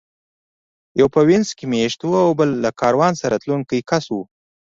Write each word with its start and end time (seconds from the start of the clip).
یو 0.99 1.07
په 1.13 1.21
وینز 1.27 1.49
کې 1.57 1.65
مېشت 1.71 1.99
و 2.03 2.11
او 2.25 2.29
بل 2.39 2.49
له 2.63 2.69
کاروان 2.81 3.13
سره 3.21 3.35
تلونکی 3.43 3.79
کس 3.89 4.05
و 4.13 4.17